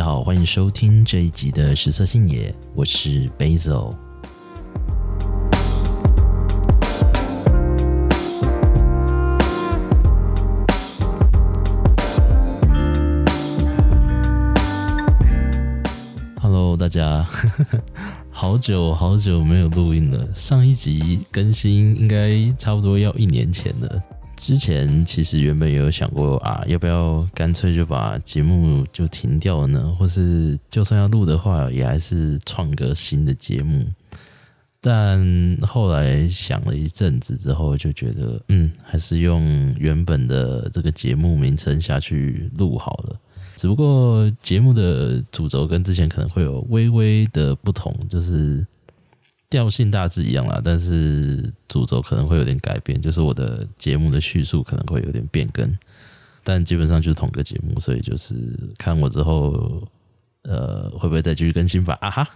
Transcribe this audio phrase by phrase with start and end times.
[0.00, 3.94] 大家好，欢迎收听这一集的食色性也，我是 Basil。
[16.40, 17.26] Hello，大家，
[18.32, 24.02] 好久好久没有录音了，上一集更新应该差不多要一年前了。
[24.40, 29.94] 之前其实原本也有想过啊，要不要干脆就把节目就停掉呢？
[29.98, 33.84] 或是就算要录的话，也还是创个新的节目。
[34.80, 35.22] 但
[35.60, 43.20] 后来想了一阵子之后，就觉得嗯，还是用原本的这个节目名称下去录好了。
[43.56, 48.66] 只不过节目的主轴跟之前可能会有微微的不同，就是。
[49.50, 55.76] 调性大致一样啦，但是主轴可能会有点改变，就是我的节目的叙述可能会有点变更，
[56.44, 58.36] 但基本上就是同个节目，所以就是
[58.78, 59.82] 看我之后，
[60.42, 61.98] 呃，会不会再继续更新吧？
[62.00, 62.28] 啊哈！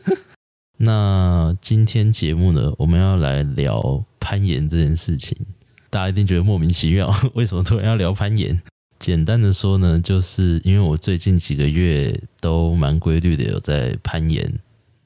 [0.82, 5.36] 那今天节目呢，我们要来聊攀岩这件事情，
[5.90, 8.58] 大家一定觉得莫名其妙，为什么突然要聊攀岩？
[8.98, 14.50] 简单的说呢，就是因为我最近几个月都蛮规律的有在攀岩。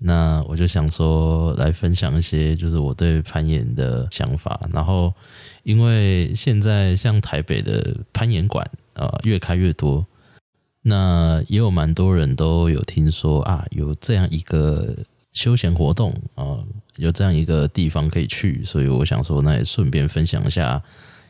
[0.07, 4.61] 那我就想说，来分享一些就是我对攀岩的想法。
[4.71, 5.15] 然后，
[5.63, 10.07] 因为现在像台北的攀岩馆啊，越开越多，
[10.83, 14.95] 那也有蛮多人都有听说啊，有这样一个
[15.33, 16.59] 休闲活动啊，
[16.97, 20.83] 有这样一个地方可以去，所以我想说，那也顺便分享一下。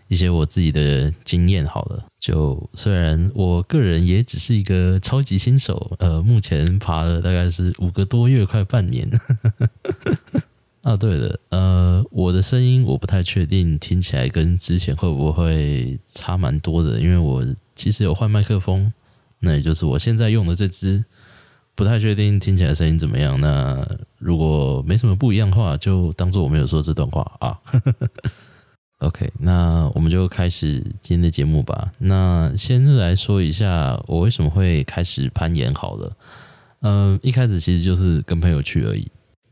[0.08, 9.11] 一些我自己的经验好了，就虽然我个人也只是一个超级新手，呃，目前爬了大概是五个多月，快半年。
[10.83, 17.42] 啊，对了，呃，我的声音我不太确定，听起来跟之前会不会差蛮多的，因为我
[17.74, 18.92] 其实有换麦克风，
[19.40, 21.02] 那也就是我现在用的这支，
[21.74, 23.40] 不太确定听起来声音怎么样。
[23.40, 23.83] 那
[24.18, 27.58] 如果没什么不一样的话，就当做我没有说这段话啊。
[29.04, 31.92] OK，那我们就开始今天的节目吧。
[31.98, 36.16] 那先来说一下我为什么会开始攀岩好了。
[36.80, 39.06] 嗯，一开始其实就是跟朋友去而已，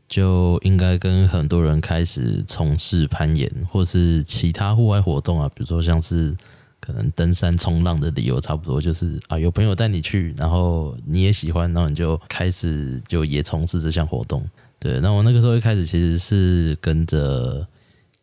[0.07, 6.35] 就应该跟很多人开始从事攀岩或是其他户外活动啊，比如说像是
[6.79, 14.43] 可能登山、冲浪的理由差不多，就是啊有朋友带你去，然后你也喜欢，然后你就开始就也从事这项活动。
[14.79, 17.67] 对，那我那个时候一开始其实是跟着。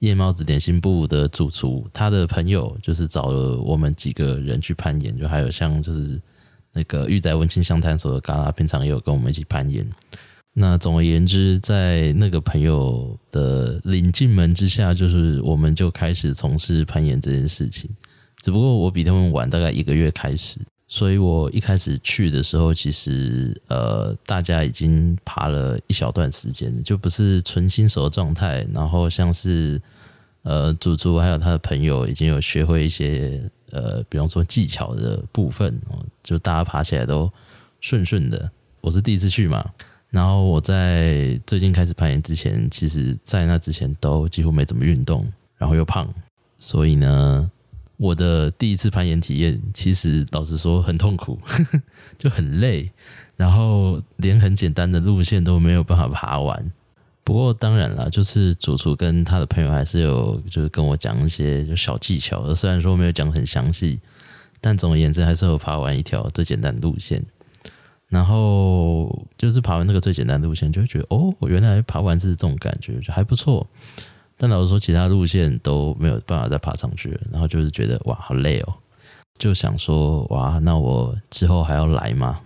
[0.00, 6.20] 夜猫子点心部的主厨，他的朋友就是找了我们几个人去攀岩，就还有像就是
[6.72, 9.86] 那个玉仔文青相探索的嘎啦，平常也有跟我们一起攀岩。
[10.52, 17.88] 那总而言之，在那个朋友的领进门之下，就是我们就开始从事攀岩这件事情。
[18.42, 20.58] 只不过我比他们晚大概一个月开始。
[20.92, 28.66] 所以我一开始去的时候，其实呃，大家已经爬了一小段时间，就不是纯新手的状态。
[28.74, 29.80] 然后像是
[30.42, 33.40] 呃，祖祖还有他的朋友已经有学会一些
[33.70, 37.30] 呃，比方说技巧的部分哦，就大家爬起来都
[37.80, 38.50] 顺顺的。
[38.80, 39.64] 我是第一次去嘛，
[40.08, 45.24] 然后我在最近开始攀岩之前，其实在那之前都几乎没怎么运动，
[45.56, 46.12] 然后又胖，
[46.58, 47.48] 所以呢。
[48.00, 51.38] 我的第一次攀岩体验，其实老实说很痛苦，
[52.16, 52.90] 就很累，
[53.36, 56.72] 然后连很简单的路线都没有办法爬完。
[57.22, 62.54] 不过当然了，就是主厨跟他的朋友还是有，就是跟我讲一些就小技巧。
[62.54, 64.00] 虽然说没有讲很详细，
[64.62, 67.22] 但总而言之还是有爬完一条最简单的路线。
[68.08, 73.66] 然后就是爬完那个最简单的路线，就会觉得哦，我原来爬完是这种感觉，就还不错。
[74.42, 78.72] 但老实说，其他路线都没有办法再爬上去了，然后就是觉得哇，好累哦，
[79.38, 82.40] 就想说哇，那我之后还要来吗？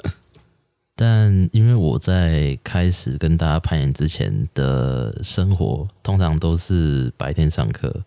[0.94, 8.02] 但因为我在开始跟大家攀岩之前的生活，通常都是白天上课，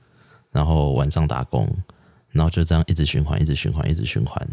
[0.52, 1.68] 然后晚上打工，
[2.30, 4.48] 然后就这样一直循环，一直循环，一直循环，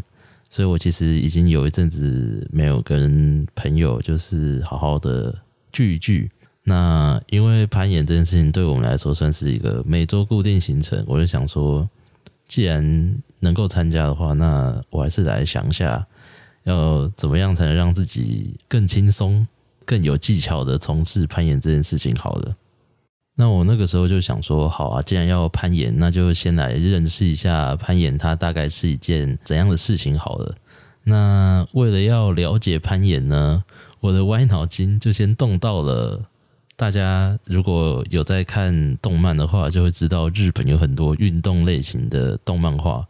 [0.48, 5.38] 所以我其实已经有一阵子没有跟朋友就是好好的
[5.70, 6.30] 聚一聚。
[6.68, 11.88] 那因为攀岩这件事情对我们来说算是一个每周固定行程，我就想说，
[12.48, 16.04] 既然能够参加的话，那我还是来想一下，
[16.64, 19.46] 要怎么样才能让自己更轻松、
[19.84, 22.12] 更有技巧的从事攀岩这件事情。
[22.16, 22.56] 好了，
[23.36, 30.18] 那我那个时候就想说，好啊，既然要攀岩，那就先来认识一下攀岩，它大概是一件怎样的事情。
[30.18, 30.52] 好了，
[31.04, 33.62] 那为了要了解攀岩呢，
[34.00, 36.22] 我的歪脑筋就先动到了。
[36.76, 43.04] 大家如果有在看动漫的话，就会知道日本有很多运动类型的动漫画。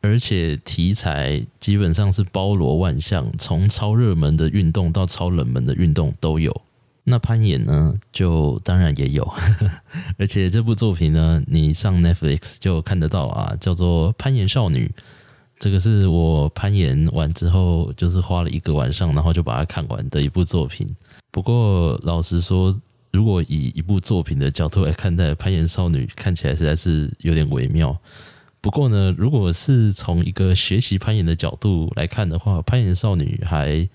[0.00, 6.54] 而且题材基本上是包罗万象，从超热门的运动到超冷门的运动都有。
[7.04, 9.30] 那攀岩呢，就当然也有，
[10.18, 14.92] 而且这部作品呢，你上 Netflix 就看得到啊，叫做《攀岩少女》。
[15.58, 20.94] 这个是我攀岩完之后，就是花了一个晚上，然后就把它看完的一部作品。
[21.30, 22.78] 不过老实说，
[23.14, 27.96] 如果以一部作品的角度 来看待，《攀岩少女》看起来实在是有点微妙。
[28.60, 33.88] 不过呢，如果是从一个学习攀岩的角度来看的话，《攀岩少女》还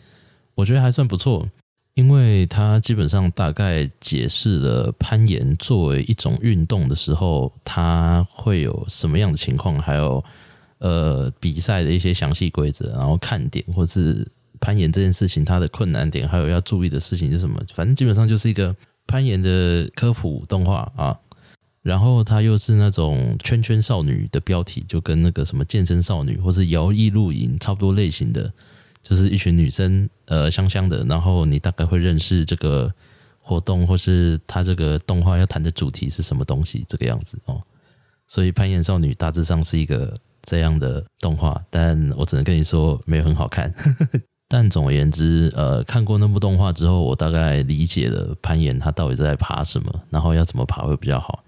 [0.56, 1.48] 我觉得还算不错。
[1.96, 10.24] 因为它基本上大概解释了攀岩作为一种运动的时候，它会有什么样的情况，还有
[10.78, 14.26] 呃比赛的一些详细规则，然后看点，或是
[14.62, 17.60] 攀岩这件事情它的困难点，还有要注意的事情是什么。
[17.74, 18.74] 反正基本上就是一个
[19.10, 21.20] 攀岩的科普动画啊。
[21.82, 28.52] 然后它又是那种圈圈少女的标题，就跟那个什么健身少女或是摇曳露营差不多类型的。
[29.02, 32.94] 就是一群女生，呃，香香的，然后你大概会认识这个
[33.40, 37.64] 活动，或是它这个动画要谈的主题是什么东西，这个样子哦。
[38.28, 40.14] 所以攀岩少女大致上是一个
[40.44, 43.74] 这样的动画，但我只能跟你说没有很好看。
[44.52, 51.44] 但总而言之，呃，看过那部动画之后，我大概理解了攀岩它到底在爬什么，然后要怎么爬会比较好。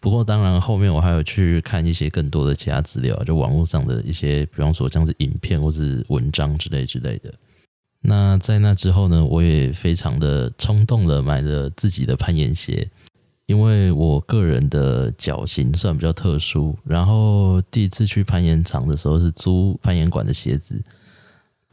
[0.00, 7.32] 不过，当然后面我还有去看一些更多的其他资料，就网络上的一些，比方说像是影片或是文章之类之类的。
[8.00, 12.90] 那在那之后呢，我也非常的冲动的买了自己的攀岩鞋，
[13.46, 20.82] 因为我个人的脚型算比较特殊，然后第一次去攀岩场的时候是租攀岩馆的鞋子。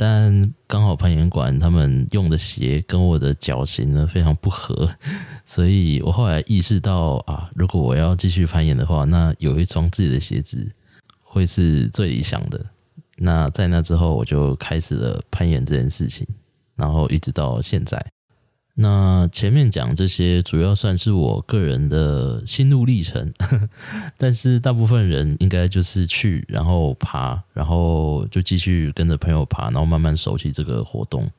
[0.03, 4.89] 但刚好攀岩馆他们用的鞋跟我的脚型呢非常不合，
[5.45, 10.67] 所以我后来意识到啊，如果我要继续攀岩的话，那有一双自己的鞋子
[11.21, 12.65] 会是最理想的。
[13.17, 16.27] 那在那之后，我就开始了攀岩这件事情，
[16.75, 18.03] 然后一直到现在。
[18.75, 23.31] 那前面讲这些主要算是我个人的心路历程，
[24.17, 31.29] 但是大部分人应该就是去，然后爬，然后就继续跟着朋友爬，然后慢慢熟悉这个活动。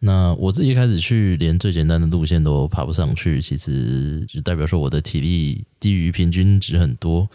[0.00, 7.28] 那我自己一开始去，连最简单的路线都爬不上去，其实就代表说我的体力低于平均值很多。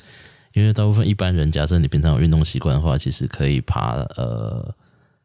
[0.51, 4.75] 因为大部分一般人，假设你平常有运动习惯的话，其实可以爬呃。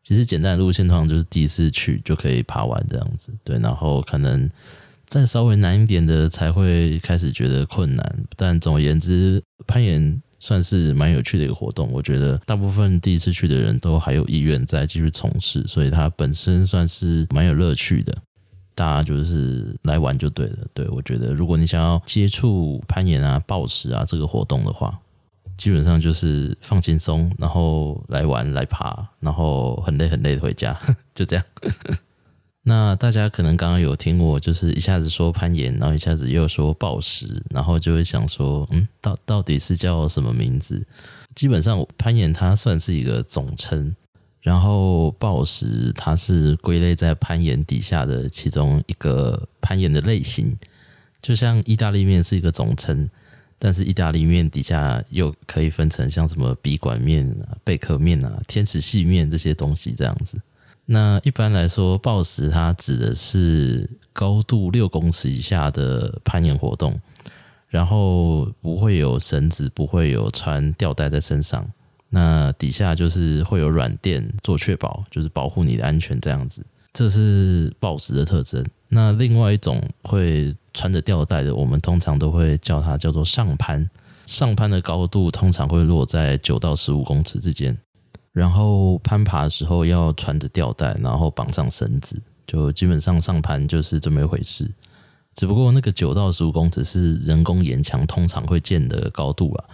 [0.09, 4.49] 其实简单的路线通常就是第一次去就可以爬完这样子，对，然后可能
[5.07, 8.25] 再稍微难一点的才会开始觉得困难。
[8.35, 18.17] 但总而言之，攀岩算是蛮有趣的一个活动，我觉得大部分第一次去的人都还有意愿再继续从事，所以它本身算是蛮有乐趣的。
[18.75, 24.99] 大家就是来玩就对了，对，我觉得如果你想要接触攀岩啊、暴石啊这个活动的话。
[25.59, 30.81] 基本上就是放轻松，然后来玩来爬，然后很累很累的回家，
[31.15, 31.45] 就这样。
[32.63, 40.87] 那大家可能刚刚有听我，就是一下子说攀岩，然后一下子又说暴食，然后就会想说，嗯，到到底是叫什么名字？
[41.35, 43.97] 基本上攀岩它算是一个总称，
[44.41, 50.57] 然后暴食它是归类在攀岩底下的其中一个攀岩的类型，
[51.21, 53.09] 就像意大利面是一个总称。
[53.59, 60.41] 但是意大利面底下又可以分成像什么笔管面啊、贝壳面啊、天使细面这些东西这样子。
[60.87, 66.99] 那一般来说，抱石它指的是高度六公尺以下的攀岩活动，
[67.69, 71.69] 然后不会有绳子，不会有穿吊带在身上。
[72.09, 76.65] 那底下就是会有软垫做确保，就是保护你的安全这样子。
[76.99, 78.61] 这是抱石的特征。
[78.89, 83.89] 那另外一种会穿着吊带的，我们通常都会叫它叫做上攀。
[84.27, 87.79] 上攀的高度通常会落在九到十五公尺之间，
[88.33, 94.69] 然后攀爬的时候要穿着吊带，然后绑上绳子，就基本上上攀就是这么一回事。
[95.37, 99.65] 只不过那个九到十五公尺是人工岩墙通常会建的高度啊。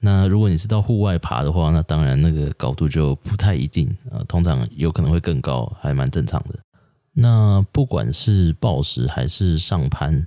[0.00, 6.58] 那如果你是到户外爬的话，那当然那个高度就不太一定啊，通常有可能会更高，还蛮正常的。
[7.14, 10.26] 那不管是报时还是上攀，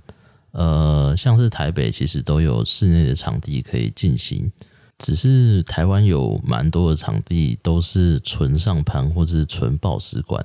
[0.52, 4.50] 呃，像是台北其实都有室内的场地可以进行，
[4.98, 10.42] 只是台湾有蛮多的场地都是纯上攀或者是纯报时馆，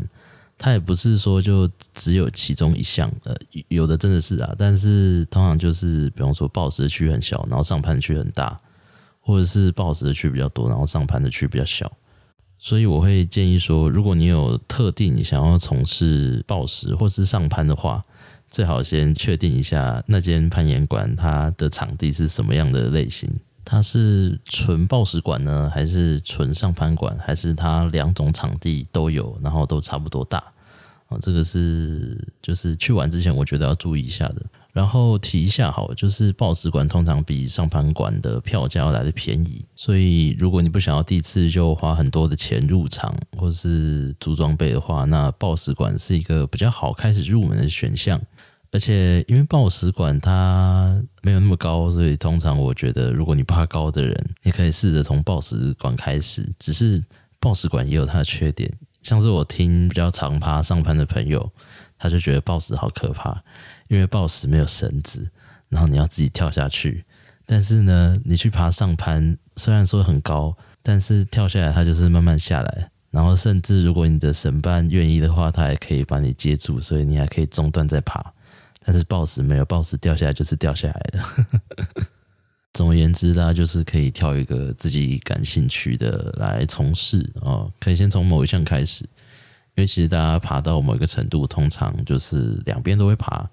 [0.57, 3.33] 它也不是说就只有其中一项，呃，
[3.69, 8.59] 有的真的是啊，但是通常就是比方说报时的区很小，然后上攀区很大，
[9.21, 11.89] 或者是报时的区比较多，然后上攀的区比较小。
[12.63, 18.01] 所以我会建议说，如果你有特定想要从事抱石或是上攀的话，
[18.49, 23.29] 最好先确定一下那间攀岩馆它的场地是什么样的类型。
[23.65, 30.37] 它是纯抱石馆呢，还是纯上攀馆，还是它两种场地都有，然后都差不多大？
[31.09, 34.41] 啊，这个是就是去玩之前我觉得要注意一下的。
[34.73, 48.19] 然后提一下好，就是抱石馆通常比上盘馆的票价要来的便宜，所以如果你不想要第一次就花很多的钱入场或是租装备的话，那抱石馆是一个比较好开始入门的选项。
[48.71, 56.51] 而且因为抱石馆它没有那么高，所以通常我觉得如果你怕高的人，你可以试着从抱石馆开始。
[56.57, 57.03] 只是
[57.39, 58.67] 抱石馆也有它的缺点，
[59.03, 61.51] 像是我听比较常爬上盘的朋友，
[61.99, 63.43] 他就觉得抱石好可怕。
[63.93, 65.29] 因为抱石没有绳子，
[65.69, 67.05] 然后你要自己跳下去。
[67.45, 72.89] 但是呢，你去爬上攀，虽然说很高，但是跳下来它就是慢慢下来。
[73.11, 78.33] 然后甚至如果你的绳伴愿意的话，它也可以把你接住，所以你还可以中断再爬。
[78.83, 82.05] 但是抱石没有，抱石掉下来就是掉下来的。
[82.73, 89.03] 总而言之，大家就是可以挑一个自己感兴趣的来从事哦，可以先从某一项开始，
[89.75, 93.47] 因为其实大家爬到某一个程度，通常就是两边都会爬。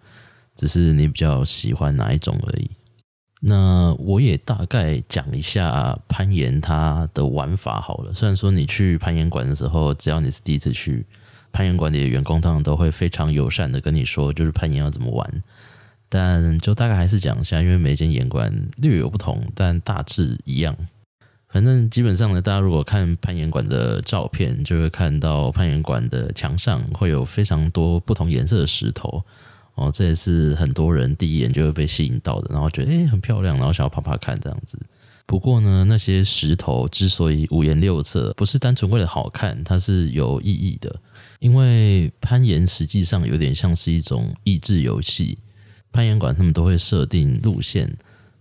[0.56, 2.70] 只是你比较喜欢哪一种而已。
[3.42, 8.12] 那我也大概讲一下攀岩它的玩法好了。
[8.12, 11.06] 虽然说你去攀岩馆的时候，只要你是第一次去，
[11.50, 15.42] 攀岩馆里的员工通常都会非常友善的跟你说，就是攀岩要怎么玩。
[16.10, 20.76] 但就大概还是讲一下，因为每间岩馆略有不同，但大致一样。
[21.48, 29.24] 反正基本上呢，大家如果看攀岩馆的照片，就会看到攀岩馆的墙上会有非常多不同颜色的石头。
[29.80, 34.78] 哦，这也是很多人第一眼就会被吸引到的，然后觉得诶很漂亮，然后想要爬爬看这样子。
[35.24, 40.94] 不过呢，那些石头之所以五颜六色，不是单纯为了好看，它是有意义的。
[41.38, 45.38] 因为攀岩实际上有点像是一种益智游戏，
[45.90, 47.90] 攀岩馆他们都会设定路线。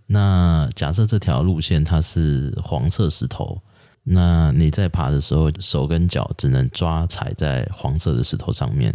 [0.06, 3.58] 那假设这条路线它是黄色石头，
[4.02, 8.94] 那你在爬的时候，手跟脚只能抓踩在黄色的石头上面。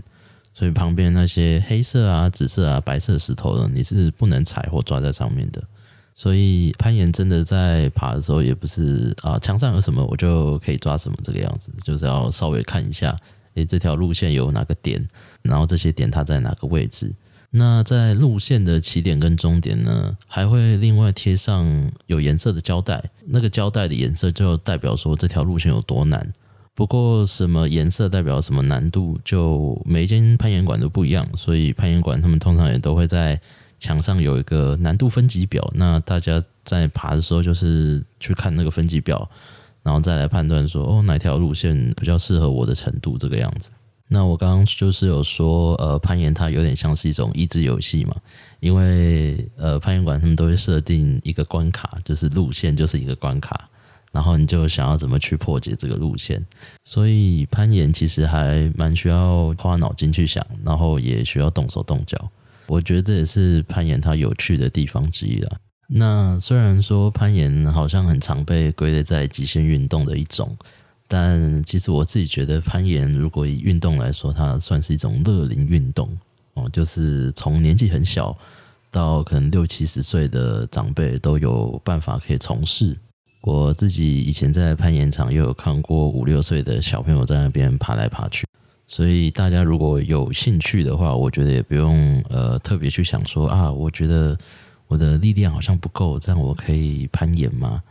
[0.55, 5.61] 所以旁边那些黑色啊、紫色啊、白色石头呢，你是不能踩或抓在上面的。
[6.13, 13.13] 所以攀岩真的在爬的时候，也不是啊，墙上有什么我就可以抓什么这个样子，就是要稍微看一下，
[13.55, 15.05] 诶，这条路线有哪个点，
[15.41, 17.13] 然后这些点它在哪个位置。
[17.49, 26.31] 那在路线的起点跟终点呢，还会另外贴上有颜色的胶带，那个胶带的颜色就代表说这条路线有多难。
[26.75, 33.39] 不过，什么颜色代表什么难度，就每一间攀岩馆都不一样，所以攀岩馆他们通常也都会在
[33.79, 35.65] 墙上有一个难度分级表。
[35.73, 39.29] 那大家在爬的时候，就是去看那个分级表，
[39.83, 43.69] 然后再来判断说，哦，哪条路线比较适合我的程度，这个样子。
[44.09, 48.13] 那我刚刚就是有说，呃，攀岩它有点像是一种益智游戏嘛，
[48.59, 53.69] 因为呃，攀岩馆他们都会设定一个关卡，就是路线就是一个关卡。
[54.15, 56.41] 然后你就想要怎么去破解这个路线，
[56.85, 62.17] 所以攀岩其实还蛮需要花脑筋去想，然后也需要动手动脚。
[62.67, 65.57] 我觉得这也是攀岩它有趣的地方之一啦。
[65.89, 70.57] 那虽然说攀岩好像很常被归类在极限运动的一种，
[71.09, 76.17] 但其实我自己觉得攀岩如果以运动来说，它算是一种乐龄运动
[76.53, 78.35] 哦，就是从年纪很小
[78.89, 82.97] 到可能六七十岁的长辈都有办法可以从事。
[83.45, 88.43] 我自己以前在攀岩场也有看过五六岁的小朋友在那边爬来爬去，
[88.87, 94.35] 所以大家如果有兴趣的话，我觉得也不用呃特别去想说啊，我觉得
[94.87, 97.83] 我的力量好像不够，这样我可以攀岩吗？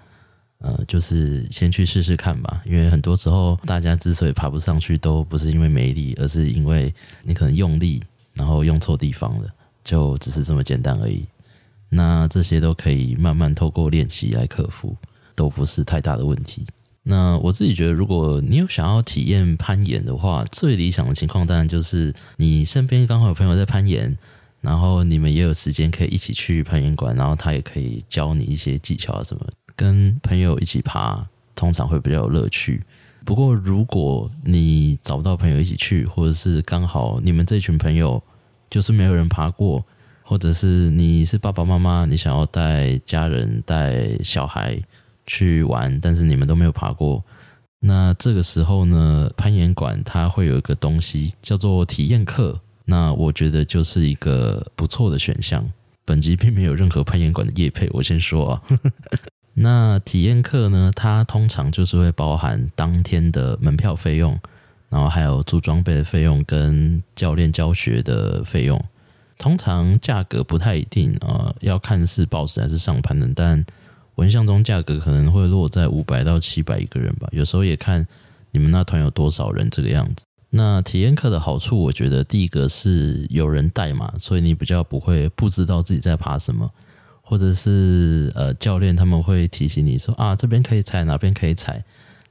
[0.59, 6.93] 呃，就是先去试试看吧，因为很多时候大家之所以爬不上去，都不是因为没力，而是因为
[7.23, 9.49] 你可能用力，然后用错地方了，
[9.85, 11.25] 就只是这么简单而已。
[11.91, 14.97] 那这些都可以慢慢透过练习来克服。
[15.35, 16.67] 都不是太大的问题。
[17.03, 24.17] 那我自己觉得，如果你有想要体验攀岩的话，最理想的情况当然就是你身边刚好有朋友在攀岩，
[24.63, 29.47] 然后你们也有时间可以一起去攀岩馆，然后他也可以教你一些技巧啊什么。
[29.77, 32.83] 跟朋友一起爬，通常会比较有乐趣。
[33.23, 38.23] 不过，如果你找不到朋友一起去，或者是刚好你们这群朋友
[38.71, 39.85] 就是没有人爬过，
[40.23, 44.83] 或者是你是爸爸妈妈，你想要带家人带小孩。
[45.27, 47.25] 去玩，但是你们都没有爬过。
[47.81, 52.59] 那这个时候呢，攀岩馆它会有一个东西叫做体验课。
[52.87, 55.71] 那我觉得就是一个不错的选项。
[56.07, 58.63] 本集并没有任何攀岩馆的业配，我先说啊。
[59.53, 64.39] 那体验课呢，它通常就是会包含当天的门票费用，
[64.89, 68.83] 然后还有租装备的费用跟教练教学的费用。
[69.37, 73.63] 通常价格不太一定啊，要看是报时还是上攀的，但。
[74.15, 78.07] 我印象中价格可能会落在五百到七百一个人吧，有时候也看
[78.53, 80.25] 你们那团有多少人这个样子。
[80.51, 86.71] 那体验课的好处，我觉得第一个是有人带嘛，所以你比较不会不知道自己在爬什么，
[87.23, 91.83] 或者是呃教练他们会提醒你说啊，这边可以踩，哪边可以踩，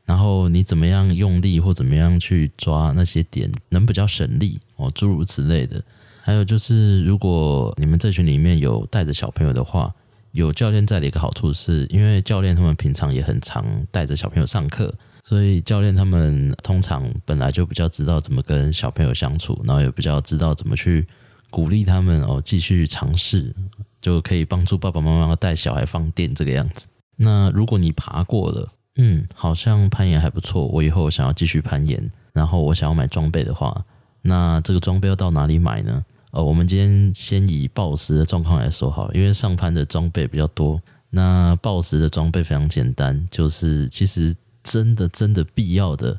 [0.06, 5.84] 然后你怎么样用力或怎么样去抓那些点，能比较省力哦，诸如此类的。
[6.22, 9.94] 还有就是，如果你们这群里面有带着小朋友的话，
[10.34, 14.94] 有教练在的一个好处是，因为教练他们平常也很常带着小朋友上课。
[15.26, 21.08] 所以教练他们通常本来就比较知道怎么跟小朋友相处，然后也比较知道怎么去
[21.50, 23.56] 鼓励他们哦，继续尝试，
[24.02, 26.88] 就可以帮助爸爸妈妈带小孩放电这个样子。
[27.16, 33.86] 那如果你爬过了，嗯，好像攀岩还不错，我以后想要继续攀岩，然后我想要买装备的话，
[34.24, 36.04] 那这个装备要到哪里买呢？
[36.34, 44.36] 呃，我们今天先以暴石的状况来说好了，因为上攀的装备比较多，那暴石的装备非常简单，就是其实。
[44.66, 46.18] 真的真的必要的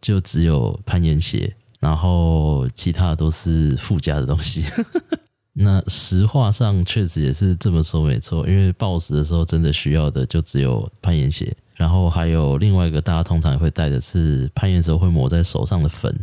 [0.00, 4.64] 就只有攀岩鞋，然后其他的都是附加的东西。
[5.54, 16.16] 那实话上确实也是这么说没错，因为暴石的时候真的需要的就只有攀岩鞋，然后还有另外一个大家通常会带的是攀岩时候会抹在手上的粉，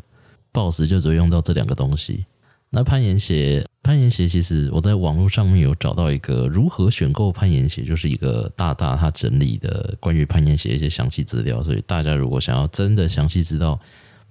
[0.53, 2.25] 暴石就只会用到这两个东西。
[2.69, 11.63] 那攀岩鞋，攀岩鞋其实我在网络上面有找到一个如何选购攀岩鞋，就是一个大大他整理的关于攀岩鞋一些详细资料。
[11.63, 13.79] 所以大家如果想要真的详细知道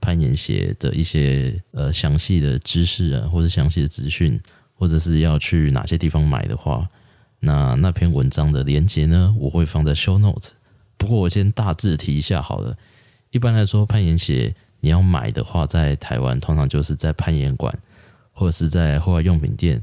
[0.01, 4.39] 攀岩鞋的一些呃详细的知识啊，或者详细的资讯，
[4.75, 6.87] 或者是要去哪些地方买的话，
[7.41, 10.51] 那那篇文章的链接呢，我会放在 show notes。
[10.99, 12.77] 不过我先大致提一下好了。
[13.31, 17.77] 一般来说，攀岩鞋你要买的话，在台湾通常就是在攀岩馆。
[18.37, 19.83] 或者是在户外用品店，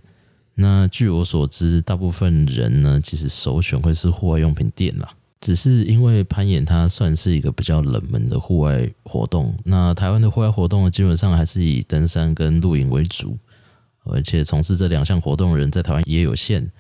[0.54, 5.12] 那据我所知，大部分人呢，其实首选会是户外用品店啦。
[5.42, 13.36] 只是因为攀岩它算是一个比较冷门的户外活动，那台湾的户外活动，基本上还是以登山跟露营为主，
[14.04, 16.72] 而且从事这两项活动的人在台湾也有限，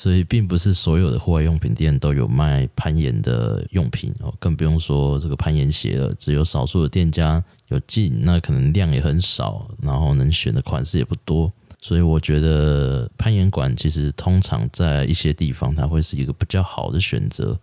[0.00, 7.44] 所以并不是所有的户外用品店都有卖攀岩的用品哦，更不用说这个攀岩鞋了，只有少数的店家。
[7.68, 17.60] 有进，那可能量也很少，然后能选的款式也不多，所以我觉得攀岩馆其实通常在一些地方它会是一个比较好的选择，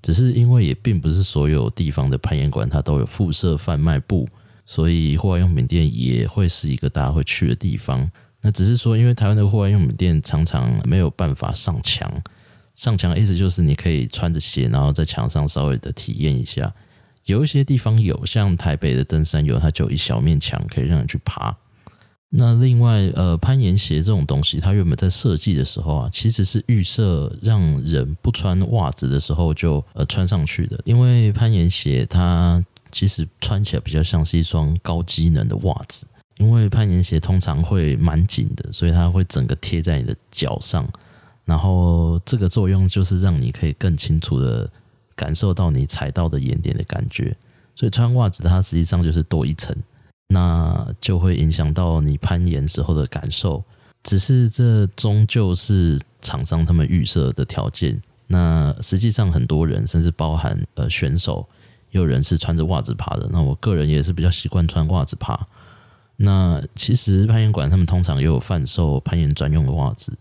[0.00, 4.28] 只是因为也并不是所有地方的攀岩馆它都有附设贩卖部，
[4.64, 8.08] 所以户外用品店也会是一个大家会去的地方。
[8.44, 12.22] 那只是说，因为台湾的户外用品店常常没有办法上墙，
[12.74, 16.70] 上墙意思就是你可以穿着鞋，然后在墙上稍微的体验一下。
[17.24, 21.56] 有一些地方有，像台北的登山有，它就一小面墙可以让你去爬。
[22.28, 36.04] 那另外，呃，攀岩鞋这种东西，它原本在设计的时候啊，其实是预设让人不穿袜子的时候就呃穿上去的，因为攀岩鞋它其实穿起来比较像是一双高机能的袜子，
[36.38, 40.88] 因为攀岩鞋通常会蛮紧的，所以它会整个贴在你的脚上，
[41.44, 44.70] 然后这个作用就是让你可以更清楚的。
[45.16, 47.36] 感受到你踩到的岩点的感觉，
[47.76, 49.72] 所以穿袜子它实际上就是多一层，
[50.26, 53.62] 那就会影响到你攀岩时候的感受。
[54.02, 58.02] 只是这终究是厂商他们预设的条件。
[58.26, 61.48] 那实际上很多人，甚至包含呃选手，
[61.92, 63.28] 有人是穿着袜子爬的。
[63.30, 65.46] 那我个人也是比较习惯穿袜子爬。
[66.16, 70.16] 那其实攀岩馆他们通常也有贩售攀岩专用的袜子。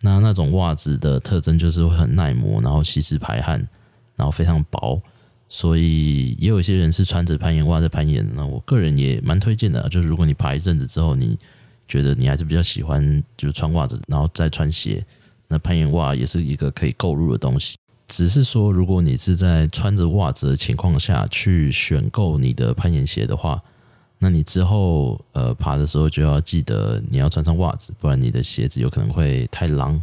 [0.00, 3.68] 那那种袜子的特征就是会很耐磨，然后吸湿排汗。
[4.16, 5.00] 然后非常薄，
[5.48, 8.22] 所以也有一些人是穿着攀岩袜在攀岩。
[8.34, 11.38] 那我个人也蛮推荐的，就是如果你爬一阵子之后，你
[11.88, 15.02] 觉得你还是比较喜欢就是穿袜子，然后再穿鞋，
[15.48, 17.78] 那攀岩袜也是一个可以购入的东西。
[18.08, 23.62] 只是说，如果你是在穿着袜子的情况下去选购你的攀岩鞋的话，
[24.22, 30.00] 那你之后呃爬的时候就要记得你要穿上袜子，不然你的鞋子有可能会太狼。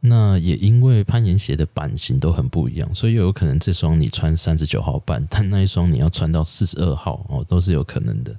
[0.00, 8.34] 那也因为攀岩鞋的版型都很不一样，所以有可能这双你穿三十九号半，但那一双你要穿到四十二号哦，都是有可能的。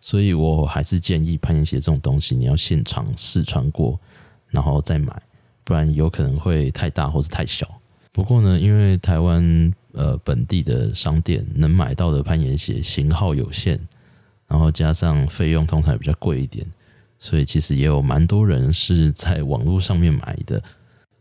[0.00, 4.00] 所以我还是建议攀岩鞋这种东西，你要现场试穿过，
[4.48, 5.20] 然后再买，
[5.62, 7.68] 不然有可能会太大或是太小。
[8.12, 13.78] 不过呢，因为台湾呃本地的商店能买到的攀岩鞋型号有限，
[14.50, 16.66] 然后加上费用通常也比较贵一点，
[17.18, 20.62] 所以其实也有蛮多人是在网络上面买的。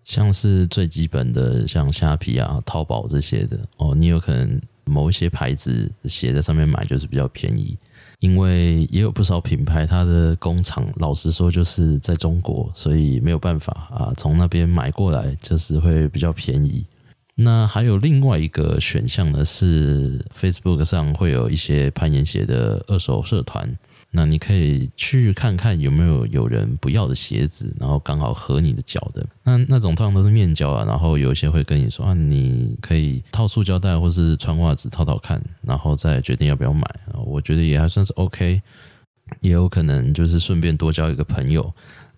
[0.04, 7.78] 像是最基本的，像虾皮啊、淘宝这些的哦，你有可能某一些牌子写在上面买就是比较便宜，
[8.18, 16.84] 因为也有不少品牌它的工厂老实说就是在中国，所以没有办法啊，从那边买过来就是会比较便宜。
[17.42, 23.78] 那还有另外一个选项呢，是 Facebook 上会有一些攀岩鞋的二手社团。
[24.12, 29.26] 那你可以去看看有没有有人不要的鞋子，然后刚好合你的脚的。
[29.44, 36.84] 那那种通常都是面胶啊，然后有一些会跟你说啊，你可以套塑胶带或是穿袜子套套看，然后再决定要不要买。
[37.24, 38.60] 我觉得也还算是 OK，
[39.42, 41.72] 也有可能就是顺便多交一个朋友。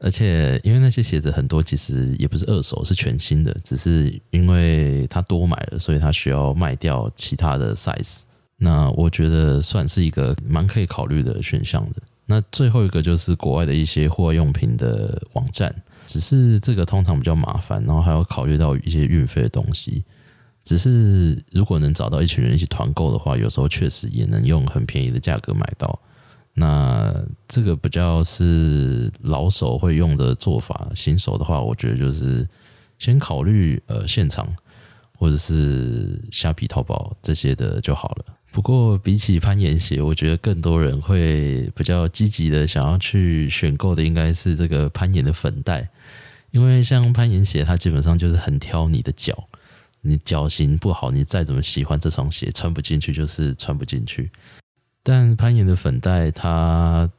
[0.04, 8.22] 而且因为那些鞋子很多其实也不是二手，是全新的，只是因为他多买了，所以他需要卖掉其他的 size。
[8.58, 12.02] 那我觉得算是一个蛮可以考虑的选项的。
[12.26, 15.74] 那最后一个就是国外的一些户外用品的网站，
[16.08, 20.04] 只是这个通常比较麻烦，然后还要考虑到一些运费的东西。
[20.64, 26.00] 只是如果能找到一群人一起团购的话，有时候确实也能用很便宜的价格买到。
[26.54, 27.14] 那
[27.48, 32.48] 这个比较是老手会用的做法，新手的话，我觉得就是
[33.00, 34.48] 先考虑呃现场
[35.18, 38.26] 或者是虾皮淘宝这些的就好了。
[38.52, 45.88] 不过，比起攀岩鞋，我觉得更多人会比较积极的想要去选购的，应该是这个攀岩的粉袋。
[46.52, 49.48] 因为像攀岩鞋，它基本上就是很挑你的脚，
[50.02, 54.30] 你脚型不好，你再怎么喜欢这双鞋，穿不进去就是穿不进去。
[55.04, 57.10] 但攀岩的粉袋，它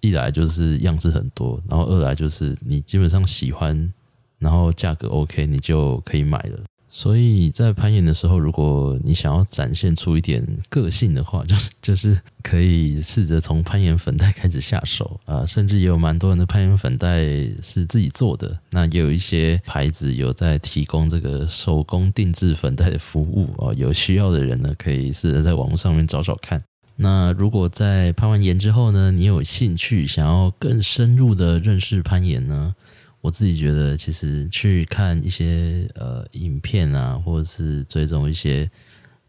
[0.00, 3.92] 一来就是样式很多，然后二来就是你基本上喜欢，
[4.38, 6.58] 然后价格 OK，你就可以买了。
[6.92, 17.22] 所以在攀岩的时候，如果你想要展现出一点个性的话， 就就是可以试着从攀岩粉袋开始下手啊，甚至也有蛮多人的攀岩粉袋
[17.62, 18.58] 是自己做的。
[18.70, 26.60] 那也有一些牌子有在提供这个手工定制粉袋的服务啊，有需要的人呢，可以试着在网络上面找找看。
[27.02, 32.74] 那如果在攀完岩之后呢，你有兴趣想要更深入的认识攀岩呢？
[33.22, 38.70] 我自己觉得，其实去看一些呃影片啊，或者是追踪一些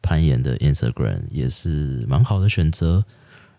[0.01, 3.03] 攀岩的 Instagram 也是蛮好的选择。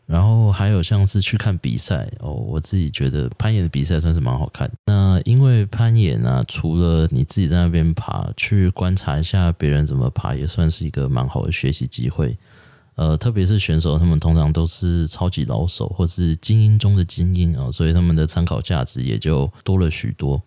[0.04, 4.70] 然后还有像是去看比赛哦，我自己觉得攀岩的比赛算是蛮好看。
[4.86, 12.36] 那因为攀岩啊，除了你自己在那边爬，去观察一下别人怎么爬，也算是一个蛮好的学习机会。
[12.94, 20.42] 呃，特别是选手，他们通常都是超级老手，或是精英中的精英啊，所以他们的参考价值也就多了许多。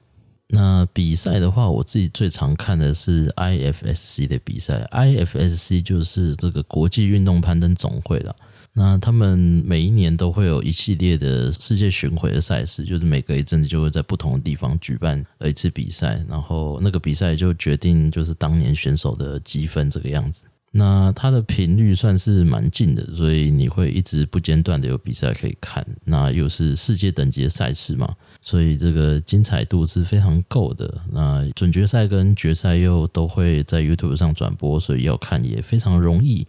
[0.48, 8.36] 那比赛的话，我自己最常看的是 IFSC 的比赛，IFSC 就是这个国际运动攀登总会了。
[8.72, 20.44] 那他们每一年都会有一系列的世界巡回的赛事，就是每隔一阵子就会在不同的地方举办一次比赛，然后那个比赛就决定就是当年选手的积分这个样子。
[20.78, 25.86] 那它的频率算是蛮近的，所以你会一直不间断的有比赛可以看。
[26.04, 31.02] 那又是世界等级的赛事嘛，所以这个精彩度是非常够的。
[31.14, 36.46] 那准决赛跟决赛又都会在 YouTube 上转播，所以要看也非常容易。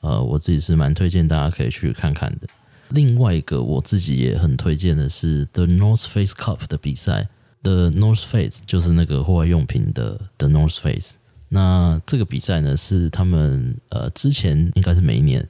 [0.00, 2.48] 呃，我自己是蛮推荐大家可以去看看的。
[2.88, 7.28] 另外一个我自己也很推荐的是 The North Face Cup 的比赛
[7.62, 11.12] ，The North Face 就是那个户外用品的 The North Face。
[11.52, 15.46] 那这个比赛呢，是他们呃之前应该是每一年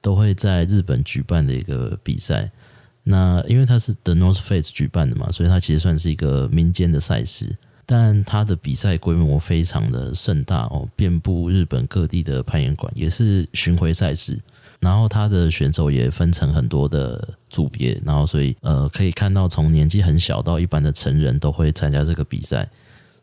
[0.00, 2.50] 都会在日本举办的一个比赛。
[3.02, 7.54] 那因为它是 The North Face 举办的嘛，所以它其实算是一个民间的赛事，
[7.84, 14.40] 但它的比赛规模非常的盛大哦，遍布日本各地的攀岩馆，也是巡回赛事。
[14.80, 22.66] 然后它的选手也分成很多的组别，然后所以呃可以看到从年纪很小到一般的成人都会参加这个比赛。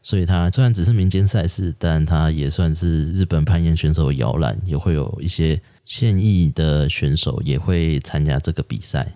[0.02, 9.14] 所以它虽然只是民间赛事，但它也算是日本攀岩选手摇篮，也会有一些现役的选手也会参加这个比赛。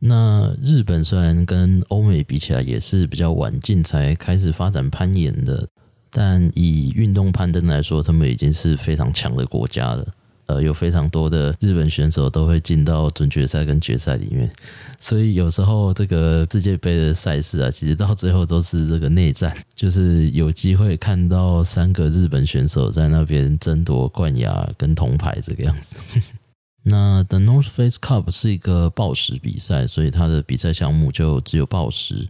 [0.00, 5.68] 那日本虽然跟欧美比起来也是比较晚近才开始发展攀岩的，
[6.10, 10.06] 但以运动攀登来说，他们已经是非常强的国家了。
[10.48, 14.50] 呃，有非常多的日本选手都会进到准决赛跟决赛里面，
[14.98, 25.98] 所以有时候这个世界杯的赛事啊，其实到最后都是这个内战，就是有机会看到三个日本选手在那边争夺冠亚跟铜牌这个样子。
[26.82, 32.26] 那 The North Face Cup 是一个报时比赛，所以它的比赛项目就只有报时。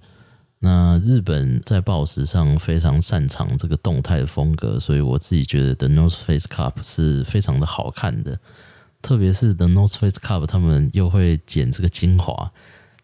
[0.61, 8.39] 那日本在报纸上非常擅长这个动态的风格，所以我自己觉得 The North Face Cup 是非常的好看的。
[9.01, 12.51] 特别是 The North Face Cup，他们又会剪这个精华，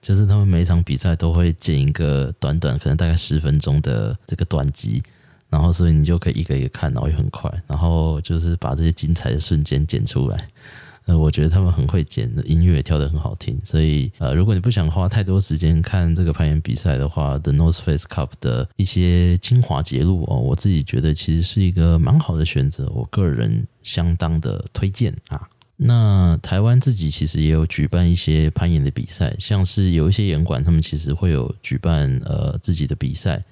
[0.03, 5.01] 就是他们每场比赛都会剪一个短短可能大概十分钟的这个短集，
[5.49, 10.49] 然后所以你就可以一个一个看，然后也很快，然后就是把这些精彩的瞬间剪出来。
[11.07, 13.61] 呃，我觉得他们很会剪，音乐也跳得很好听。
[13.65, 25.49] 所以，呃，如果你不想花太多时间看这个攀岩比赛的话，The North Face Cup 的一些精华节录哦，我自己觉得其实是一个蛮好的选择，我个人相当的推荐啊。
[25.77, 33.45] 那台湾自己其实也有举办一些攀岩的比赛，像是有一些岩馆，他们其实会有举办呃自己的比赛。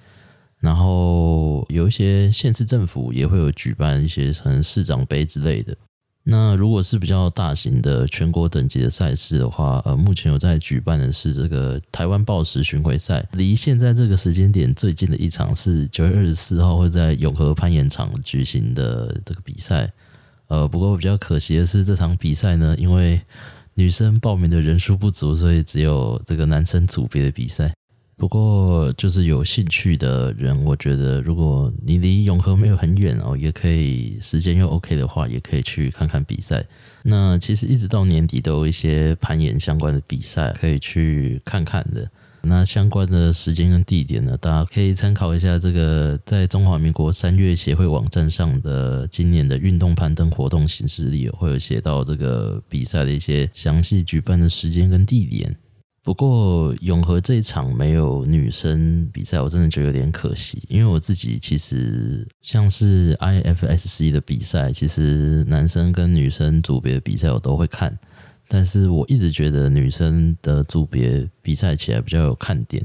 [0.61, 5.77] 然后有一些县市政府也会有举办一些可能市长杯之类的。
[6.25, 13.27] 那如果是比较大型的全国等级的赛事的话，呃，目前有在举办的是这个台湾报时巡回赛。
[13.33, 19.93] 离现在这个时间点最近的一场是九月二十四号会在永和攀岩场举行的这个比赛。
[20.47, 23.21] 呃，不过比较可惜的是这场比赛呢，因为
[23.75, 27.73] 女生报名的人数不足，所以只有这个男生组别的比赛。
[28.23, 36.65] 不过，就是有兴趣的人，我觉得如果你离永和没有很远哦，也可以时间又 OK 的话，也可以去看看比赛。
[37.03, 42.09] 那其实一直到年底都有一些攀岩相关的比赛可以去看看的。
[42.43, 55.57] 那相关的时间跟地点呢，大家可以参考一下这个在中华民国山岳协会网站上的今年的运动攀登活动行事历，会有写到这个比赛的一些详细举办的时间跟地点。
[56.05, 60.61] 不过永和这一场没有女生比赛，我真的觉得有点可惜。
[60.69, 67.97] 因为我自己其实像是 IFSC 的比赛，其实男生跟女生组别的比赛我都会看，
[68.49, 72.85] 但是我一直觉得女生的组别比赛起来比较有看点。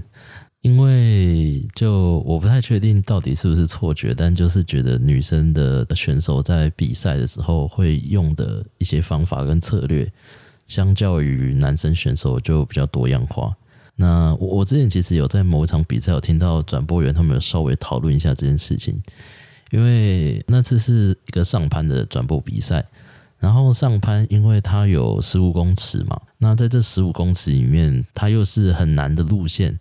[0.61, 10.11] 因为就我不太确定到底是不是错觉，但就是觉得女生的选手在比赛的时候会用的一些方法跟策略。
[10.67, 13.55] 相较于男生选手就比较多样化。
[13.95, 19.01] 那我我之前其实有在某一场比赛有听到转播员他们有稍微讨论一下这件事情，
[19.71, 22.85] 因为那次是一个上攀的转播比赛，
[23.39, 29.79] 然后上攀因为它有十五公尺嘛，那在这十五公尺里面，它又是很难的路线。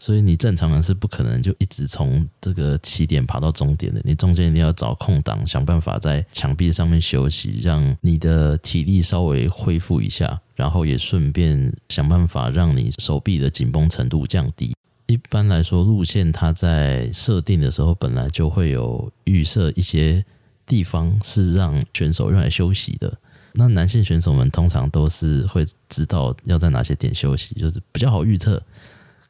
[0.00, 14.74] 所以你正常人是不可能就一直从这个起点爬到终点的，你中间一定要找空档，想办法在墙壁上面休息，让你的体力稍微恢复一下，然后也顺便想办法让你手臂的紧绷程度降低。
[15.06, 20.24] 一般来说，路线它在设定的时候本来就会有预设一些
[20.66, 23.12] 地方是让选手用来休息的。
[23.52, 28.60] 那男性选手们通常都是会知道要在哪些点休息，就是比较好预测。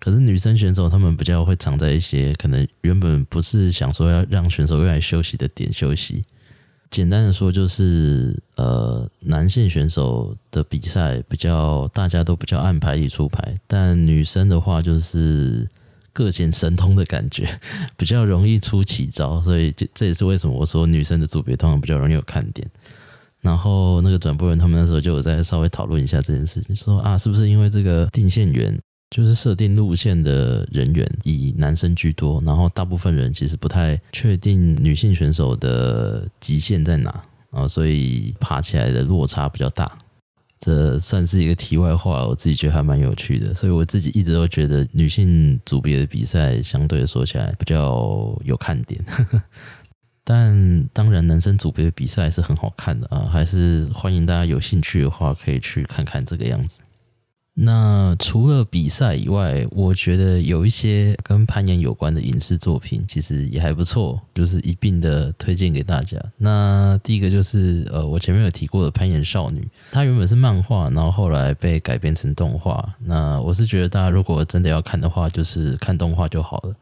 [0.05, 6.23] 可是女生选手她们比较会藏在一些可能原本不是想说要让选手用来休息的点休息。
[6.91, 15.67] 简单的说就是，呃，男性选手的比赛比较大家都比较按牌理出牌，但女生的话就是
[16.13, 17.49] 各显神通的感觉，
[17.97, 22.69] 比较容易出奇招，所以这这也是为什么我说女生的组别通常比较容易有看点。
[23.41, 28.79] 然后那个转播员他们那时候就有在稍微讨论一下这件事情，说啊，是不是因为这个定线员？
[29.15, 37.23] 就是设定路线的人员以男生居多，然后大部分人其实不太确定女性选手的极限在哪
[37.53, 39.97] 啊，所以爬起来的落差比较大。
[40.59, 49.01] 这算是一个题外话，我自己觉得还蛮有趣的，所以我自己一直都觉得女性组别的比赛相对说起来比较有看点。
[50.25, 56.83] 但当然，男生组别的比赛是很好看的啊，还是欢迎大家有兴趣的话可以去看看这个样子。
[57.57, 66.19] 那除了比赛以外，我觉得有一些跟攀岩有关的影视作品，其实也还不错，就是一并的推荐给大家。
[66.37, 69.61] 那第一个就是呃，我前面有提过的《攀岩少女》，
[69.93, 72.93] 它原本是漫画，然后后来被改编成动画。
[72.99, 76.75] 那我是觉得大家如果真的要看的话，就是看动画就好了，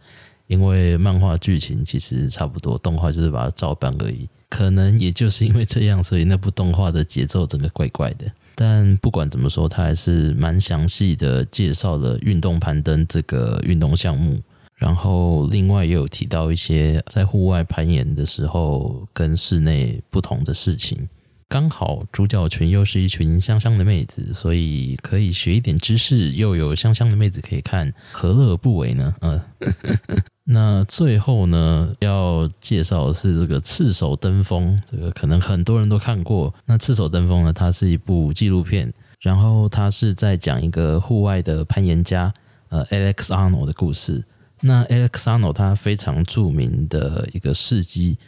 [0.47, 4.27] 因为漫画剧情其实差不多，动画就是把它照搬而已。
[4.49, 8.25] 可能也就是因为这样，所以那部动画的节奏整个怪怪的。
[8.55, 14.41] 但不管怎么说，它还是蛮详细的介绍了运动攀登这个运动项目。
[14.75, 21.09] 然后另外也有提到一些在户外攀岩的时候跟室内不同的事情。
[21.49, 29.15] 刚好主角群又是一群香香的妹子，所以可以学一点知识，又有香香的妹子可以看，何乐而不为呢？
[29.21, 29.41] 嗯。
[30.53, 36.53] 那最后呢，要介绍的是这个《赤手登峰》，这个可能很多人都看过。
[36.67, 42.33] 那《赤手登峰》呢，它是一部纪录片，然后它是在讲一个户外的攀岩家，
[42.69, 44.23] 呃，Alex Arnold 的故事。
[44.61, 48.19] 那 Alex Arnold 他非常著名的一个事迹，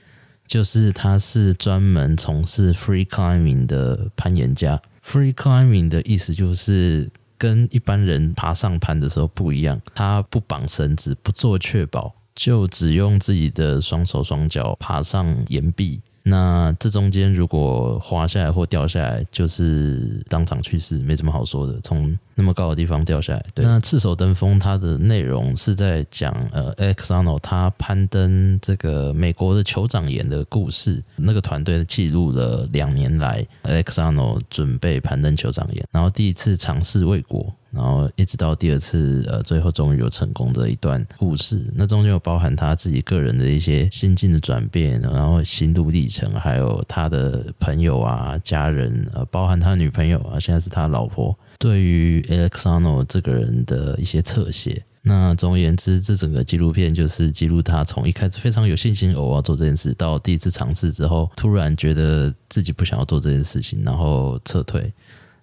[0.46, 4.80] 就是他是专门从事 free climbing 的攀岩家。
[5.04, 7.10] free climbing 的意思就是。
[7.36, 16.00] 跟一般人爬上攀的时候不一样，他不绑绳子，不做确保，就只用自己的双手双脚爬上岩壁。
[16.26, 21.78] 那这中间如果滑下来或掉下来，就是当场去世，没什么好说的。
[21.82, 23.62] 从那么高的地方掉下来，对。
[23.62, 31.02] 那赤手登峰它的内容是在讲呃，Alex Honnold 他攀登这个美国的酋长岩的故事。
[31.16, 37.54] 那个团队记录了两年来 Alex Honnold 准备攀登酋长岩，然后第一次尝试未果。
[37.74, 41.64] 然后一直到第二次，呃，最后终于有成功的一段故事。
[41.74, 54.84] 那中间有包含他自己个人的一些心境的转变，然后心路历程，还有他的朋友啊、家人，呃，包含他女朋友啊，现在是他老婆，对于 Alexano 这个人的一些侧写。
[55.06, 64.90] 那总而言之，这整个纪录片就是记录他从一开始非常有信心，哦，我要做这件事，到第一次尝试之后，突然觉得自己不想要做这件事情，然后撤退。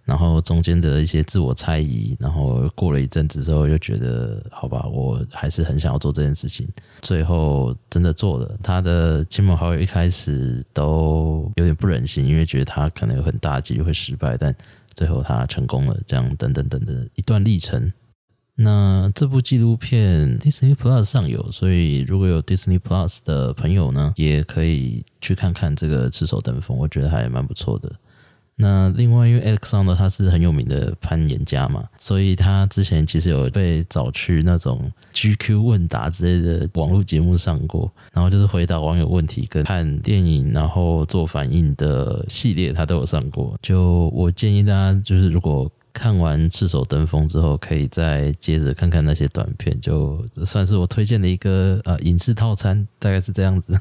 [0.04, 6.68] 然后中间的一些自我猜疑，然后过了一阵子之后，又觉得好吧，我还是很想要做这件事情。
[7.02, 8.58] 最后真的做了。
[8.64, 14.54] 他的亲朋好友一开始都有点不忍心，因为觉得他可能有很大几率会失败，但
[14.96, 15.98] 最后他成功了。
[16.06, 17.94] 这样等等等等一段历程。
[18.56, 27.92] 那这部纪录片 Disney Plus 上有，所以如果有 Disney Plus 的朋友呢，也可以去看看这个赤手登峰，我觉得还蛮不错的。
[28.62, 43.58] 那另外，因为 Alexon 呢他是很有名的攀岩家嘛，所以他之前其实有被找去那种 GQ 问答之类的网络节目上过，然后就是回答网友问题跟看电影，然后做反应的系列，他都有上过。
[43.64, 53.78] 就我建议大家，就是如果看完赤手登峰之后，可以再接着看看那些短片，就算是我推荐的一个呃影视套餐，大概是这样子。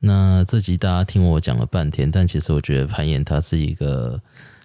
[0.00, 4.18] 那这集大家听我讲了半天，但其实我觉得攀岩它是一个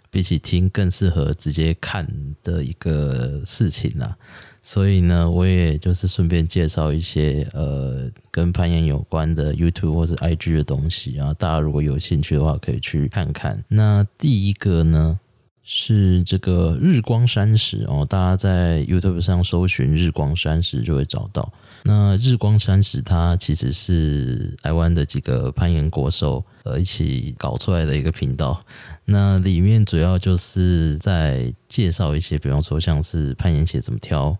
[0.09, 2.07] 比起听更适合直接看
[2.41, 4.15] 的一个事情啦。
[4.63, 13.63] 所以呢，我也就是顺便介绍一些呃跟攀岩有关的 YouTube 或是 IG 的东西，然后大家如果有兴趣的话，可以去看看。
[13.67, 15.19] 那第一个呢
[15.63, 21.51] 是这个日光山石哦，大家在 YouTube 上搜寻日光山石就会找到。
[21.87, 28.65] 那日光山石，它其实是台湾的几个攀岩国手呃一起搞出来的一个频道。
[29.05, 34.35] 那里面主要就是在介绍一些，比方说像是攀岩鞋怎么挑，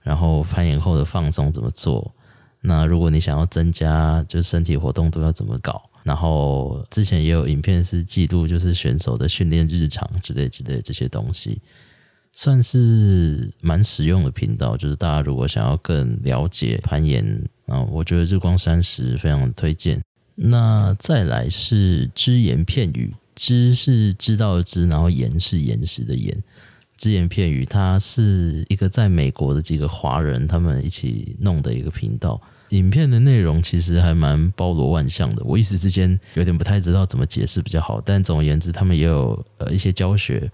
[0.00, 2.14] 然后攀岩后的放松怎么做。
[2.60, 5.90] 那如果你想要增加就身体活动度要怎么搞？
[6.04, 11.60] 然后之前也有影片是记录就是选手的训练日常之类之类这些东西。
[12.38, 17.24] 算是蛮实用的频道，就是大家如果想要更了解攀岩
[17.64, 19.98] 啊，我觉得日光山石非常推荐。
[20.34, 26.36] 那再来是只言片语，知是知道的知，然后岩是岩石的岩。
[26.98, 32.38] 只言片语，它是一个在美国的几个华人他们一起弄的一个频道。
[32.70, 37.98] 影片的内容其实还蛮包罗万象的，我一时之间有点不太知道怎么解释比较好。
[37.98, 40.52] 但总而言之，他们也有呃一些教学。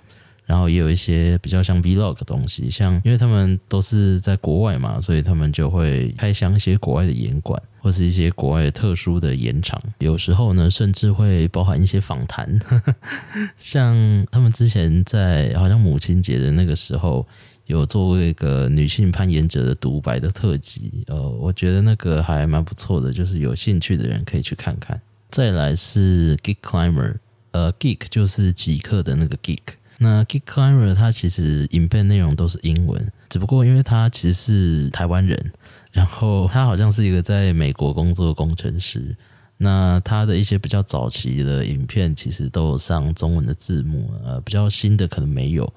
[0.53, 9.81] 然后也有一些比较像 Vlog 的东西，像因为他们都是在国外嘛，所以他们就会开箱一些国外的岩馆，或是一些国外特殊的岩场。
[10.01, 12.61] 有时候呢，甚至会包含一些访谈。
[13.57, 13.97] 像
[14.31, 17.27] 他们之前在好像母亲节的那个时候，
[17.65, 21.03] 有做过一个女性攀岩者的独白的特辑。
[21.07, 25.01] 呃，我觉得那个还蛮不错的，就是有兴趣的人可以去看看。
[25.31, 27.15] 再来是 Geek Climber，
[27.53, 29.81] 呃，Geek 就是极客的那个 Geek。
[30.03, 35.53] 那 Kick Climber 他其实影片内容都是英文，只不过因为他其实是台湾人，
[35.93, 39.17] 然后他好像是一个在美国工作的工程师，
[39.57, 45.73] 那他的一些比较早期的影片其实都有上中文的字幕，呃，比较新的可能没有。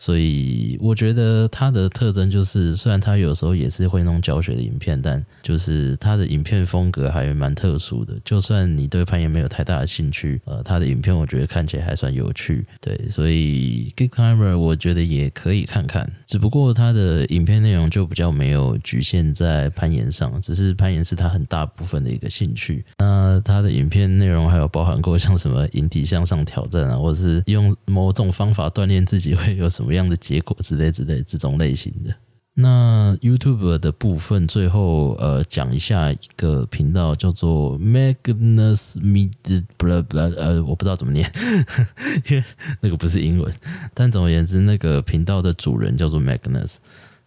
[0.00, 8.14] 所以我觉得他的特征就是，虽然他有时候也是会弄教学的影片，但就是他的影片风格还蛮特殊的。
[8.24, 12.64] 就算你对攀岩没有太大的兴趣，呃，他的影片我觉得看起来还算有趣。
[12.80, 22.82] 对，所以 Geek Climber 我觉得也可以看看，只不过他的影片内容就比较没有局限在攀岩上，只是攀岩是他很大部分的一个兴趣。
[22.96, 29.89] 那他的影片内容还有包含过像什么引体向上挑战啊，或者是用某种方法锻炼自己会有什么。
[29.90, 32.14] 什么样的结果之类之类这种类型的。
[32.54, 41.28] 那 YouTube 的部分最后呃讲一下一个频道叫做 Magnus Meet blah blah 呃我不知道怎么念，
[42.30, 42.44] 因为
[42.80, 43.52] 那个不是英文。
[43.92, 46.76] 但总而言之，那个频道的主人叫做 Magnus。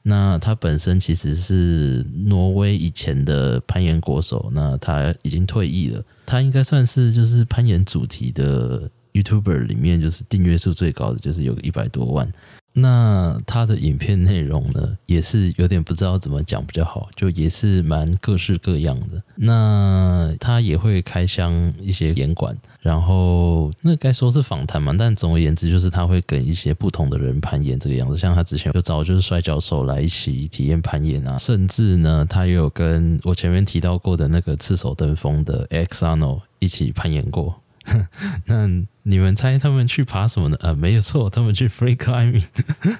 [0.03, 6.01] 那他本身其实是挪威以前的攀岩国手，那他已经退役了。
[6.25, 8.89] 他应该算是就是攀岩主题的。
[9.13, 12.31] YouTuber 里面就是订阅数最高的，就是有一百多万。
[12.75, 19.21] 那他的影片内容呢，也是有点不知道怎么讲比较好，就也是蛮各式各样的。
[19.35, 28.17] 那他也会开箱一些岩馆，然后那该说是访谈嘛，但总而言之就是他会跟一些不同的人攀岩这个样子。
[28.17, 37.61] 像他之前有找就是摔跤手来一起体验攀岩啊，甚至呢，他也有跟我前面提到过的那个赤手登峰的 Xano 一起攀岩过。
[38.47, 38.67] 那
[39.05, 40.57] 你们猜他们去爬什么呢？
[40.61, 42.43] 啊，没有错，他们去 free climbing。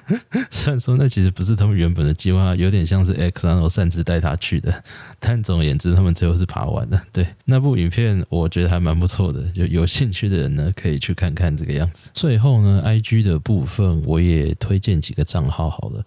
[0.50, 4.84] 虽然说那其实不是他们原本的计划，有点像是 X 然后擅自带他去的，
[5.18, 7.02] 但总而言之，他们最后是爬完了。
[7.10, 12.10] 对，那部影片我觉得还蛮不错的，就有兴趣的人呢可以去看看这个样子。
[12.12, 16.04] 最后呢，IG 的部分我也推荐几个账号好了。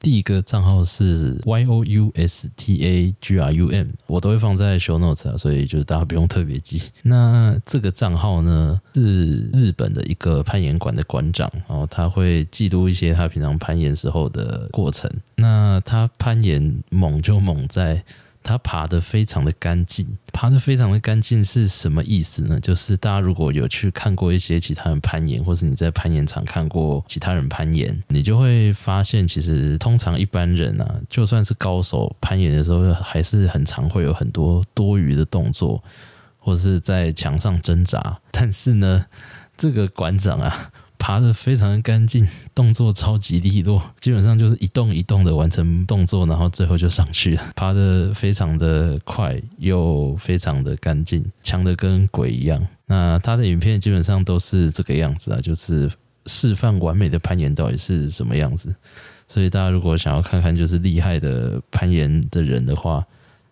[0.00, 6.82] 第一个账号是 Y O U S T A G R U M，我都会放在 show notes 啊，所以就是大家不用特别记。
[7.02, 15.10] 那这个账号呢，是日本的一个攀岩馆的馆长，然后他会记录一些他平常攀岩时候的过程。
[15.36, 18.02] 那他攀岩猛就猛在。
[18.42, 22.58] 他爬得非常的干净，爬得非常的干净是什么意思呢？
[22.60, 35.82] 就是大家如果有去看过一些其他人攀岩，或是你在攀岩场看过其他人攀岩，你就会发现，其实通常一般人啊，就算是高手攀岩的时候，还是很常会有很多多余的动作，
[36.38, 38.18] 或是在墙上挣扎。
[38.30, 39.06] 但是呢，
[39.56, 40.72] 这个馆长啊。
[41.10, 47.52] 爬得非常干净，动作超级利落，基本上就是一动一动的完成动作，然后最后就上去了。
[47.56, 52.64] 爬得非常的快，又非常的干净，强的跟鬼一样。
[52.86, 55.90] 那他的影片基本上都是这个样子啊，就是
[56.26, 58.72] 示范完美的攀岩到底是什么样子。
[59.26, 63.04] 所以大家如果想要看看就是厉害的攀岩的人的话，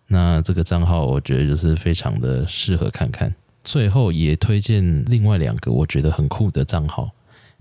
[0.07, 3.35] 那这个账号我觉得就是非常的适合看看。
[3.65, 7.11] 最后也推荐另外两个我觉得很酷的账号。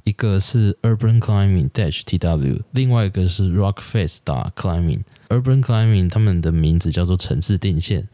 [0.09, 5.03] 一个是 Urban Climbing Dash TW，另外一个是 Rock Face Climbing。
[5.29, 8.09] Urban Climbing 他们的名字叫做城市定线，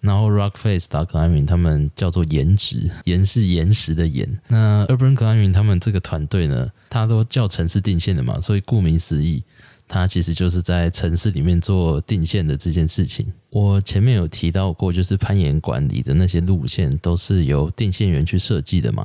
[0.00, 4.40] 然后 Rock Face Climbing 他们叫做岩质，岩是岩石的岩。
[4.46, 9.42] 那 Urban Climbing 他们这个团队呢，他都叫城市定线的嘛，所以顾名思义，
[9.88, 13.26] 他其实就是在城市里面做定线的这件事情。
[13.50, 19.04] 我前面有提到过，就是攀岩馆里的那些路线都是由定线员去设计的嘛。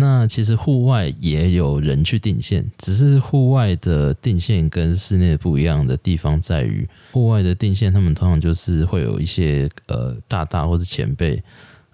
[0.00, 11.42] 那其实户外也有人去定线，只是户外的定线跟室内不一样的地方在于，户外的定线他们通常就是会有一些呃大大或者前辈，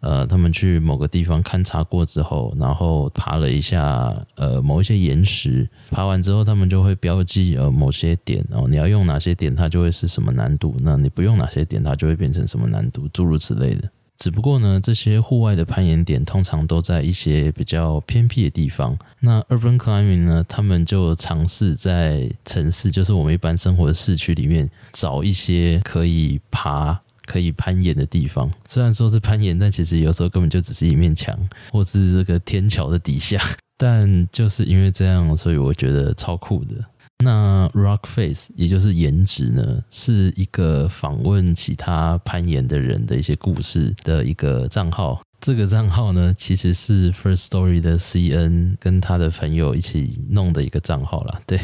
[0.00, 13.88] 呃他们去某个地方勘察过之后，然后爬了一下呃某一些岩石，爬完之后他们就会标记呃某些点，哦你要用哪些点它就会是什么难度，那你不用哪些点它就会变成什么难度，诸如此类的。
[14.16, 18.96] 只不过呢，这些户外的攀岩点通常都在一些比较偏僻的地方。
[19.20, 28.50] 那 Urban Climbing 呢，他们就尝试在城市，就是我们一般生活的市区里面，找一些可以爬、可以攀岩的地方。
[28.68, 31.36] 虽然说是攀岩，但其实有时候根本就只是一面墙，
[31.72, 33.40] 或是这个天桥的底下。
[33.76, 36.76] 但就是因为这样，所以我觉得超酷的。
[37.18, 45.22] 那 Rock Face 也就是颜值呢，是一个访问其他攀岩的人的一些故事的一个账号。
[45.40, 51.40] 这个账号呢，其实是 First Story 的 CN 跟他的朋友一起弄的一个账号啦。
[51.46, 51.60] 对，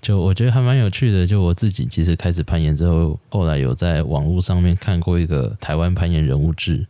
[0.00, 1.26] 就我觉得还蛮有趣的。
[1.26, 6.86] 就我自己其实开始攀岩之后，后来有在网络上面看过一个台湾攀岩人物志。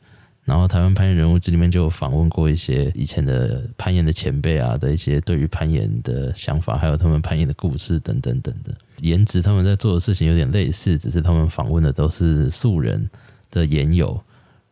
[0.49, 8.75] 然后台湾攀岩人物志里面就有访问过一些以前的攀岩的前辈啊的一些对于攀岩的想法，还有他们攀岩的故事等等等等。
[9.01, 13.11] 颜值他们在做的事情有点类似，只是他们访问的都是素人
[13.51, 14.19] 的研友。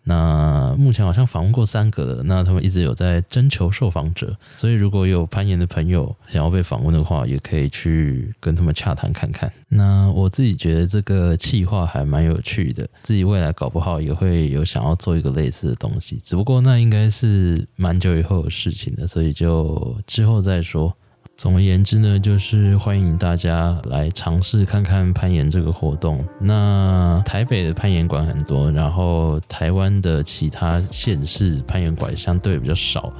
[0.08, 9.52] 那目前好像访问过三个了，那他们一直有在征求受访者，所以如果有攀岩的朋友想要被访问的话，也可以去跟他们洽谈看看。
[9.68, 20.94] 那我自己觉得这个企划还蛮有趣的，自己未来搞不好也会有想要做一个类似的东西，只不过那应该是蛮久以后的事情了，所以就之后再说。
[21.36, 26.24] 总而言之呢，就是欢迎大家来尝试看看攀岩这个活动。
[26.40, 33.12] 那台北的攀岩馆很多，然后台湾的其他县市攀岩馆相对比较少，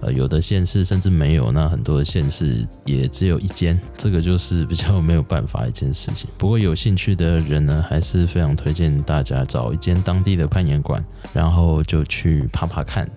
[0.00, 6.28] 呃，有的县市甚至没有，那很多的县市也只有一间，这个就是比较没有办法一件事情。
[6.36, 13.08] 不过有兴趣的人呢，还是非常推荐大家找一间当地的攀岩馆，然后就去爬爬看。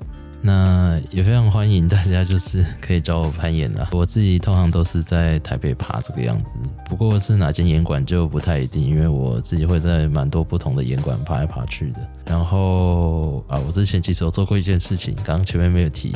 [0.46, 3.88] 那也非常欢迎大家，就是可以找我攀岩啦。
[3.96, 12.00] 我自己通常都是在台北爬这个样子，不过是哪间岩馆就不太一定，因为我自己会在蛮多不同的岩馆爬来爬去的。
[12.26, 16.14] 然后啊，我之前其实有做过一件事情，刚刚前面没有提，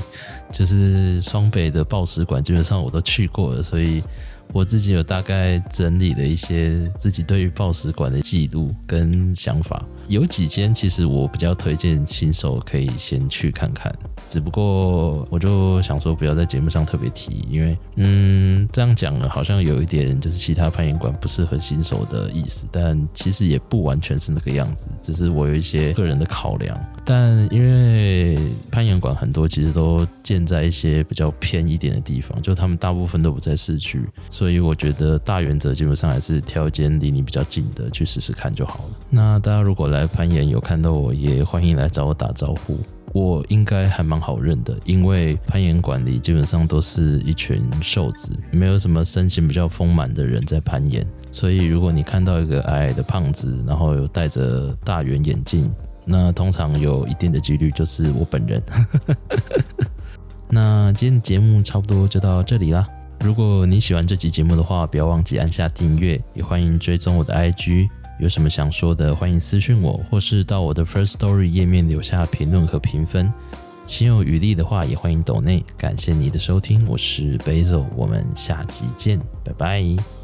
[0.52, 4.04] 就是双北的报石馆，基本上我都去过了，所以
[4.52, 13.93] 我自己有大概整理了一些自己对于报石馆的记录跟想法，有几间其实我比较推荐新手可以先去看看。
[14.30, 26.78] 只不过我就想说，不要在节目上特别提，因为嗯，这样讲了好像有一点就是其他攀岩馆不适合新手的意思，但其实也不完全是那个样子，只是我有一些个人的考量。
[27.05, 28.38] 但因为
[28.70, 38.89] 攀岩馆很多其实都建在一些比较偏一点的地方，就他们大部分都不在市区，所以我觉得大原则基本上还是挑一间离你比较近的去试试看就好了。
[39.10, 42.78] 那大家如果来来攀岩有看到我，也欢迎来找我打招呼。
[43.14, 51.04] 我应该还蛮好认的，因为攀岩馆里基本上都是一群瘦子，没有什么身形比较丰满的人在攀岩。
[51.32, 55.68] 所以如果你看到一个矮矮的胖子，然后有戴着大圆眼镜，
[56.06, 58.62] 那通常有一定的几率就是我本人。
[60.48, 62.88] 那今天的节目差不多就到这里啦。
[63.22, 67.89] 如果你喜欢这期节目的话，不要忘记按下订阅，也欢迎追踪我的 IG。
[68.20, 73.32] 有什么想说的，欢迎私讯我，或是到我的 First Story 页面留下评论和评分。
[73.86, 75.63] 心有余力的话，也欢迎抖内。
[75.78, 80.16] 感谢你的收听，我是 Basil，我们下集见，拜拜。